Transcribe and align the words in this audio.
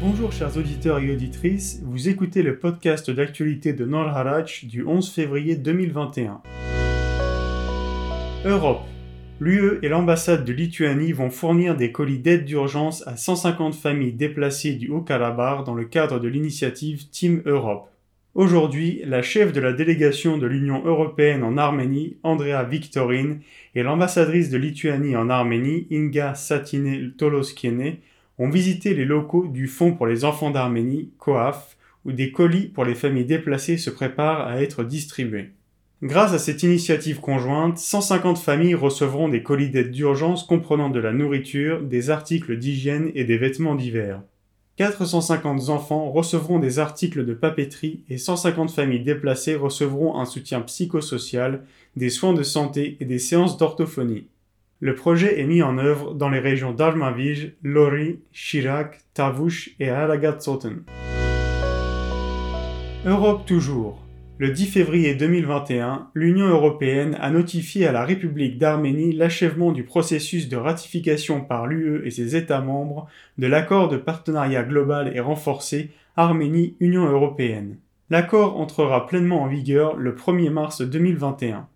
Bonjour 0.00 0.32
chers 0.32 0.56
auditeurs 0.56 0.98
et 1.00 1.12
auditrices, 1.12 1.80
vous 1.84 2.08
écoutez 2.08 2.42
le 2.42 2.58
podcast 2.58 3.10
d'actualité 3.10 3.72
de 3.72 3.84
Nord 3.84 4.08
Harach 4.08 4.64
du 4.64 4.84
11 4.84 5.10
février 5.10 5.56
2021. 5.56 6.40
Europe. 8.44 8.82
L'UE 9.40 9.80
et 9.82 9.88
l'ambassade 9.88 10.44
de 10.44 10.52
Lituanie 10.52 11.12
vont 11.12 11.30
fournir 11.30 11.76
des 11.76 11.90
colis 11.90 12.18
d'aide 12.18 12.44
d'urgence 12.44 13.06
à 13.06 13.16
150 13.16 13.74
familles 13.74 14.12
déplacées 14.12 14.74
du 14.74 14.90
Haut-Karabakh 14.90 15.64
dans 15.64 15.74
le 15.74 15.84
cadre 15.84 16.20
de 16.20 16.28
l'initiative 16.28 17.08
Team 17.10 17.42
Europe. 17.46 17.93
Aujourd'hui, 18.34 19.00
la 19.06 19.22
chef 19.22 19.52
de 19.52 19.60
la 19.60 19.72
délégation 19.72 20.38
de 20.38 20.46
l'Union 20.48 20.84
européenne 20.84 21.44
en 21.44 21.56
Arménie, 21.56 22.16
Andrea 22.24 22.64
Victorin, 22.64 23.36
et 23.76 23.84
l'ambassadrice 23.84 24.50
de 24.50 24.56
Lituanie 24.56 25.14
en 25.14 25.30
Arménie, 25.30 25.86
Inga 25.92 26.34
Satine 26.34 27.12
Toloskiene, 27.16 27.98
ont 28.38 28.50
visité 28.50 28.92
les 28.92 29.04
locaux 29.04 29.46
du 29.46 29.68
Fonds 29.68 29.94
pour 29.94 30.08
les 30.08 30.24
enfants 30.24 30.50
d'Arménie, 30.50 31.12
COAF, 31.18 31.76
où 32.04 32.10
des 32.10 32.32
colis 32.32 32.66
pour 32.66 32.84
les 32.84 32.96
familles 32.96 33.24
déplacées 33.24 33.78
se 33.78 33.90
préparent 33.90 34.48
à 34.48 34.60
être 34.60 34.82
distribués. 34.82 35.50
Grâce 36.02 36.32
à 36.32 36.40
cette 36.40 36.64
initiative 36.64 37.20
conjointe, 37.20 37.78
150 37.78 38.38
familles 38.38 38.74
recevront 38.74 39.28
des 39.28 39.44
colis 39.44 39.70
d'aide 39.70 39.92
d'urgence 39.92 40.42
comprenant 40.42 40.90
de 40.90 40.98
la 40.98 41.12
nourriture, 41.12 41.82
des 41.82 42.10
articles 42.10 42.58
d'hygiène 42.58 43.12
et 43.14 43.22
des 43.22 43.38
vêtements 43.38 43.76
d'hiver. 43.76 44.22
450 44.76 45.68
enfants 45.68 46.10
recevront 46.10 46.58
des 46.58 46.80
articles 46.80 47.24
de 47.24 47.32
papeterie 47.32 48.02
et 48.08 48.18
150 48.18 48.72
familles 48.72 49.04
déplacées 49.04 49.54
recevront 49.54 50.18
un 50.18 50.24
soutien 50.24 50.60
psychosocial, 50.62 51.62
des 51.94 52.10
soins 52.10 52.32
de 52.32 52.42
santé 52.42 52.96
et 52.98 53.04
des 53.04 53.20
séances 53.20 53.56
d'orthophonie. 53.56 54.26
Le 54.80 54.96
projet 54.96 55.40
est 55.40 55.46
mis 55.46 55.62
en 55.62 55.78
œuvre 55.78 56.14
dans 56.14 56.28
les 56.28 56.40
régions 56.40 56.72
d'Armavij, 56.72 57.54
Lori, 57.62 58.18
Chirac, 58.32 59.00
Tavush 59.14 59.76
et 59.78 59.90
Aragatsoten. 59.90 60.82
Europe 63.06 63.46
toujours. 63.46 64.03
Le 64.36 64.50
10 64.50 64.66
février 64.66 65.14
2021, 65.14 66.08
l'Union 66.12 66.48
européenne 66.48 67.16
a 67.20 67.30
notifié 67.30 67.86
à 67.86 67.92
la 67.92 68.04
République 68.04 68.58
d'Arménie 68.58 69.12
l'achèvement 69.12 69.70
du 69.70 69.84
processus 69.84 70.48
de 70.48 70.56
ratification 70.56 71.40
par 71.40 71.68
l'UE 71.68 72.04
et 72.04 72.10
ses 72.10 72.34
États 72.34 72.60
membres 72.60 73.06
de 73.38 73.46
l'accord 73.46 73.88
de 73.88 73.96
partenariat 73.96 74.64
global 74.64 75.12
et 75.14 75.20
renforcé 75.20 75.90
Arménie-Union 76.16 77.04
européenne. 77.04 77.76
L'accord 78.10 78.58
entrera 78.58 79.06
pleinement 79.06 79.42
en 79.42 79.46
vigueur 79.46 79.96
le 79.96 80.16
1er 80.16 80.50
mars 80.50 80.82
2021. 80.82 81.68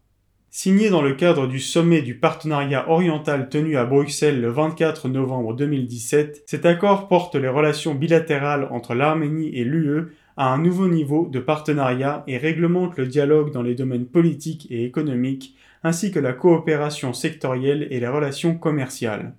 Signé 0.51 0.91
dans 0.91 1.03
le 1.03 1.15
cadre 1.15 1.47
du 1.47 1.61
sommet 1.61 2.03
du 2.03 2.17
partenariat 2.17 2.91
oriental 2.91 3.51
tenu 3.51 3.77
à 3.77 3.85
Bruxelles 3.85 4.41
le 4.41 4.49
24 4.49 5.09
novembre 5.09 5.55
2017, 5.55 6.43
cet 6.47 6.67
accord 6.67 7.07
porte 7.07 7.37
les 7.37 7.49
relations 7.49 7.95
bilatérales 7.95 8.67
entre 8.73 8.95
l'Arménie 8.95 9.57
et 9.57 9.63
l'UE 9.63 10.09
à 10.39 10.55
un 10.55 10.59
nouveau 10.59 10.87
niveau 10.87 11.29
de 11.31 11.41
partenariat 11.41 12.23
et 12.29 12.39
réglemente 12.39 12.97
le 12.97 13.07
dialogue 13.07 13.53
dans 13.53 13.63
les 13.63 13.75
domaines 13.75 14.07
politiques 14.07 14.69
et 14.71 14.85
économiques, 14.85 15.57
ainsi 15.83 16.13
que 16.13 16.21
la 16.21 16.33
coopération 16.33 17.13
sectorielle 17.13 17.89
et 17.91 17.99
les 17.99 18.07
relations 18.07 18.57
commerciales. 18.57 19.35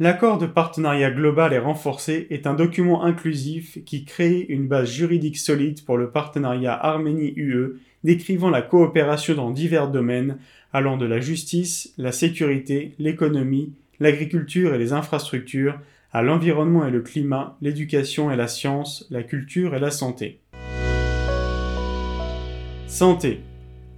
L'accord 0.00 0.36
de 0.36 0.46
partenariat 0.46 1.10
global 1.10 1.54
et 1.54 1.58
renforcé 1.58 2.26
est 2.28 2.46
un 2.46 2.52
document 2.52 3.04
inclusif 3.04 3.78
qui 3.86 4.04
crée 4.04 4.44
une 4.48 4.68
base 4.68 4.90
juridique 4.90 5.38
solide 5.38 5.82
pour 5.84 5.96
le 5.96 6.10
partenariat 6.10 6.74
Arménie-UE 6.74 7.80
décrivant 8.02 8.50
la 8.50 8.60
coopération 8.60 9.34
dans 9.34 9.50
divers 9.50 9.88
domaines 9.88 10.36
allant 10.74 10.98
de 10.98 11.06
la 11.06 11.20
justice, 11.20 11.94
la 11.96 12.12
sécurité, 12.12 12.94
l'économie, 12.98 13.72
l'agriculture 13.98 14.74
et 14.74 14.78
les 14.78 14.92
infrastructures, 14.92 15.78
à 16.14 16.22
l'environnement 16.22 16.86
et 16.86 16.92
le 16.92 17.00
climat, 17.00 17.58
l'éducation 17.60 18.30
et 18.30 18.36
la 18.36 18.46
science, 18.46 19.04
la 19.10 19.24
culture 19.24 19.74
et 19.74 19.80
la 19.80 19.90
santé. 19.90 20.40
Santé. 22.86 23.40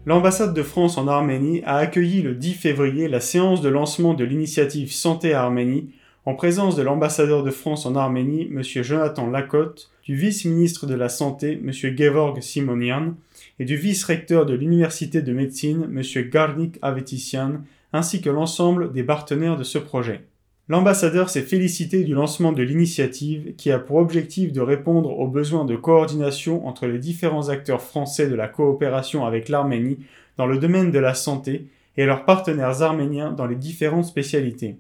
L'ambassade 0.06 0.54
de 0.54 0.62
France 0.62 0.96
en 0.96 1.08
Arménie 1.08 1.62
a 1.66 1.76
accueilli 1.76 2.22
le 2.22 2.34
10 2.34 2.54
février 2.54 3.08
la 3.08 3.20
séance 3.20 3.60
de 3.60 3.68
lancement 3.68 4.14
de 4.14 4.24
l'initiative 4.24 4.90
Santé 4.92 5.34
Arménie 5.34 5.90
en 6.24 6.34
présence 6.34 6.74
de 6.74 6.82
l'ambassadeur 6.82 7.42
de 7.42 7.50
France 7.50 7.84
en 7.84 7.94
Arménie, 7.94 8.48
M. 8.50 8.62
Jonathan 8.62 9.28
Lacotte, 9.28 9.90
du 10.02 10.16
vice-ministre 10.16 10.86
de 10.86 10.94
la 10.94 11.10
Santé, 11.10 11.60
M. 11.62 11.70
Gevorg 11.70 12.40
Simonian, 12.40 13.14
et 13.58 13.66
du 13.66 13.76
vice-recteur 13.76 14.46
de 14.46 14.54
l'Université 14.54 15.20
de 15.20 15.32
médecine, 15.34 15.84
M. 15.84 16.02
Garnik 16.30 16.78
Avetissian, 16.80 17.60
ainsi 17.92 18.22
que 18.22 18.30
l'ensemble 18.30 18.92
des 18.92 19.04
partenaires 19.04 19.58
de 19.58 19.64
ce 19.64 19.78
projet. 19.78 20.24
L'ambassadeur 20.68 21.30
s'est 21.30 21.42
félicité 21.42 22.02
du 22.02 22.12
lancement 22.12 22.50
de 22.50 22.62
l'initiative 22.62 23.54
qui 23.56 23.70
a 23.70 23.78
pour 23.78 23.98
objectif 23.98 24.52
de 24.52 24.60
répondre 24.60 25.16
aux 25.16 25.28
besoins 25.28 25.64
de 25.64 25.76
coordination 25.76 26.66
entre 26.66 26.88
les 26.88 26.98
différents 26.98 27.50
acteurs 27.50 27.82
français 27.82 28.28
de 28.28 28.34
la 28.34 28.48
coopération 28.48 29.24
avec 29.24 29.48
l'Arménie 29.48 29.98
dans 30.36 30.46
le 30.46 30.58
domaine 30.58 30.90
de 30.90 30.98
la 30.98 31.14
santé 31.14 31.68
et 31.96 32.04
leurs 32.04 32.24
partenaires 32.24 32.82
arméniens 32.82 33.30
dans 33.30 33.46
les 33.46 33.54
différentes 33.54 34.06
spécialités. 34.06 34.78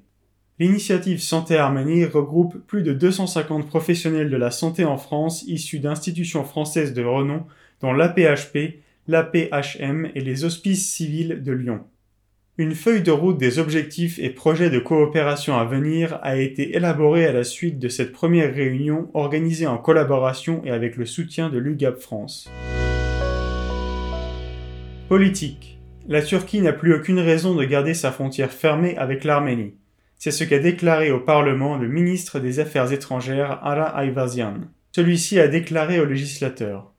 L'initiative 0.58 1.20
Santé 1.20 1.56
Arménie 1.56 2.04
regroupe 2.04 2.58
plus 2.66 2.82
de 2.82 2.92
250 2.92 3.68
professionnels 3.68 4.30
de 4.30 4.36
la 4.36 4.50
santé 4.50 4.84
en 4.84 4.96
France 4.96 5.44
issus 5.46 5.78
d'institutions 5.78 6.42
françaises 6.42 6.94
de 6.94 7.04
renom 7.04 7.44
dont 7.80 7.92
l'APHP, 7.92 8.80
l'APHM 9.06 10.10
et 10.14 10.20
les 10.20 10.44
hospices 10.44 10.90
civils 10.90 11.42
de 11.44 11.52
Lyon. 11.52 11.84
Une 12.58 12.74
feuille 12.74 13.02
de 13.02 13.10
route 13.10 13.36
des 13.36 13.58
objectifs 13.58 14.18
et 14.18 14.30
projets 14.30 14.70
de 14.70 14.78
coopération 14.78 15.58
à 15.58 15.66
venir 15.66 16.18
a 16.22 16.38
été 16.38 16.74
élaborée 16.74 17.26
à 17.26 17.32
la 17.32 17.44
suite 17.44 17.78
de 17.78 17.88
cette 17.88 18.12
première 18.12 18.54
réunion 18.54 19.10
organisée 19.12 19.66
en 19.66 19.76
collaboration 19.76 20.62
et 20.64 20.70
avec 20.70 20.96
le 20.96 21.04
soutien 21.04 21.50
de 21.50 21.58
l'UGAP 21.58 21.98
France. 21.98 22.50
Politique. 25.10 25.78
La 26.08 26.22
Turquie 26.22 26.62
n'a 26.62 26.72
plus 26.72 26.94
aucune 26.94 27.20
raison 27.20 27.54
de 27.54 27.64
garder 27.64 27.92
sa 27.92 28.10
frontière 28.10 28.50
fermée 28.50 28.96
avec 28.96 29.24
l'Arménie. 29.24 29.74
C'est 30.16 30.30
ce 30.30 30.44
qu'a 30.44 30.58
déclaré 30.58 31.10
au 31.10 31.20
Parlement 31.20 31.76
le 31.76 31.88
ministre 31.88 32.40
des 32.40 32.58
Affaires 32.58 32.90
étrangères 32.90 33.60
Ara 33.62 34.02
Ayvazian. 34.02 34.60
Celui-ci 34.92 35.38
a 35.38 35.48
déclaré 35.48 36.00
aux 36.00 36.06
législateurs 36.06 36.94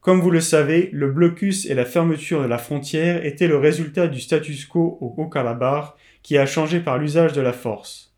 comme 0.00 0.20
vous 0.20 0.30
le 0.30 0.40
savez, 0.40 0.90
le 0.92 1.10
blocus 1.10 1.66
et 1.66 1.74
la 1.74 1.84
fermeture 1.84 2.40
de 2.40 2.46
la 2.46 2.58
frontière 2.58 3.26
étaient 3.26 3.48
le 3.48 3.58
résultat 3.58 4.06
du 4.06 4.20
status 4.20 4.64
quo 4.64 4.96
au 5.00 5.12
Haut-Karabakh 5.16 5.94
qui 6.22 6.38
a 6.38 6.46
changé 6.46 6.78
par 6.78 6.98
l'usage 6.98 7.32
de 7.32 7.40
la 7.40 7.52
force. 7.52 8.14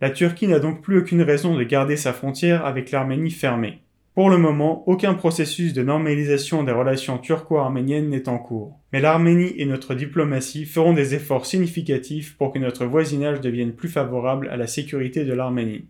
La 0.00 0.10
Turquie 0.10 0.46
n'a 0.46 0.60
donc 0.60 0.82
plus 0.82 0.98
aucune 0.98 1.22
raison 1.22 1.56
de 1.56 1.62
garder 1.64 1.96
sa 1.96 2.12
frontière 2.12 2.64
avec 2.64 2.90
l'Arménie 2.90 3.32
fermée. 3.32 3.80
Pour 4.14 4.30
le 4.30 4.38
moment, 4.38 4.84
aucun 4.86 5.14
processus 5.14 5.72
de 5.72 5.82
normalisation 5.82 6.62
des 6.62 6.72
relations 6.72 7.18
turco-arméniennes 7.18 8.08
n'est 8.08 8.28
en 8.28 8.38
cours. 8.38 8.78
Mais 8.92 9.00
l'Arménie 9.00 9.52
et 9.58 9.66
notre 9.66 9.94
diplomatie 9.94 10.64
feront 10.64 10.94
des 10.94 11.14
efforts 11.14 11.44
significatifs 11.44 12.36
pour 12.38 12.52
que 12.52 12.58
notre 12.58 12.86
voisinage 12.86 13.40
devienne 13.40 13.72
plus 13.72 13.88
favorable 13.88 14.48
à 14.48 14.56
la 14.56 14.66
sécurité 14.66 15.24
de 15.24 15.34
l'Arménie. 15.34 15.86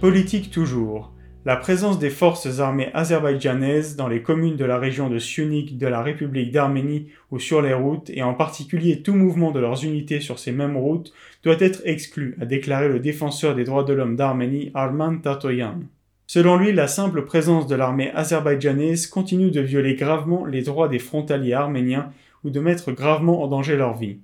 Politique 0.00 0.50
toujours. 0.50 1.12
La 1.44 1.56
présence 1.56 1.98
des 1.98 2.10
forces 2.10 2.60
armées 2.60 2.90
azerbaïdjanaises 2.94 3.96
dans 3.96 4.06
les 4.06 4.22
communes 4.22 4.54
de 4.54 4.64
la 4.64 4.78
région 4.78 5.10
de 5.10 5.18
Syunik 5.18 5.76
de 5.76 5.88
la 5.88 6.00
République 6.00 6.52
d'Arménie 6.52 7.08
ou 7.32 7.40
sur 7.40 7.60
les 7.60 7.74
routes, 7.74 8.10
et 8.10 8.22
en 8.22 8.32
particulier 8.32 9.02
tout 9.02 9.14
mouvement 9.14 9.50
de 9.50 9.58
leurs 9.58 9.82
unités 9.84 10.20
sur 10.20 10.38
ces 10.38 10.52
mêmes 10.52 10.76
routes, 10.76 11.12
doit 11.42 11.56
être 11.58 11.82
exclu, 11.84 12.36
a 12.40 12.46
déclaré 12.46 12.88
le 12.88 13.00
défenseur 13.00 13.56
des 13.56 13.64
droits 13.64 13.82
de 13.82 13.92
l'homme 13.92 14.14
d'Arménie 14.14 14.70
Arman 14.74 15.20
Tatoyan. 15.20 15.80
Selon 16.28 16.56
lui, 16.56 16.72
la 16.72 16.86
simple 16.86 17.24
présence 17.24 17.66
de 17.66 17.74
l'armée 17.74 18.12
azerbaïdjanaise 18.12 19.08
continue 19.08 19.50
de 19.50 19.60
violer 19.60 19.96
gravement 19.96 20.44
les 20.44 20.62
droits 20.62 20.88
des 20.88 21.00
frontaliers 21.00 21.54
arméniens 21.54 22.12
ou 22.44 22.50
de 22.50 22.60
mettre 22.60 22.92
gravement 22.92 23.42
en 23.42 23.48
danger 23.48 23.74
leur 23.74 23.98
vie. 23.98 24.18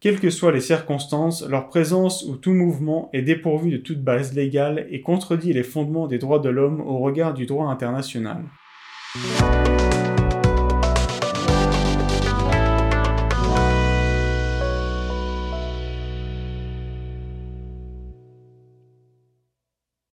Quelles 0.00 0.20
que 0.20 0.30
soient 0.30 0.52
les 0.52 0.60
circonstances, 0.60 1.44
leur 1.48 1.66
présence 1.66 2.22
ou 2.22 2.36
tout 2.36 2.52
mouvement 2.52 3.10
est 3.12 3.22
dépourvu 3.22 3.72
de 3.72 3.76
toute 3.78 4.00
base 4.00 4.32
légale 4.32 4.86
et 4.90 5.00
contredit 5.00 5.52
les 5.52 5.64
fondements 5.64 6.06
des 6.06 6.18
droits 6.18 6.38
de 6.38 6.48
l'homme 6.48 6.80
au 6.80 6.98
regard 6.98 7.34
du 7.34 7.46
droit 7.46 7.66
international. 7.66 8.44